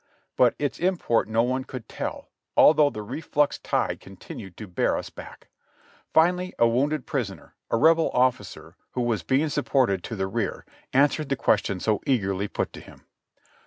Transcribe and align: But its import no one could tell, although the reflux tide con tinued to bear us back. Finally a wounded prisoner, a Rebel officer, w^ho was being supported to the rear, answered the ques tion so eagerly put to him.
But 0.35 0.55
its 0.57 0.79
import 0.79 1.27
no 1.27 1.43
one 1.43 1.63
could 1.63 1.87
tell, 1.87 2.31
although 2.57 2.89
the 2.89 3.03
reflux 3.03 3.59
tide 3.59 4.01
con 4.01 4.15
tinued 4.17 4.55
to 4.55 4.65
bear 4.67 4.97
us 4.97 5.11
back. 5.11 5.49
Finally 6.11 6.55
a 6.57 6.67
wounded 6.67 7.05
prisoner, 7.05 7.53
a 7.69 7.77
Rebel 7.77 8.09
officer, 8.11 8.75
w^ho 8.95 9.05
was 9.05 9.21
being 9.21 9.49
supported 9.49 10.03
to 10.05 10.15
the 10.15 10.25
rear, 10.25 10.65
answered 10.91 11.29
the 11.29 11.35
ques 11.35 11.65
tion 11.65 11.79
so 11.79 12.01
eagerly 12.07 12.47
put 12.47 12.73
to 12.73 12.79
him. 12.81 13.05